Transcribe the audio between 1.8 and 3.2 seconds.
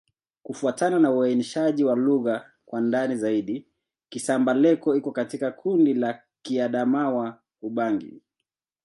wa lugha kwa ndani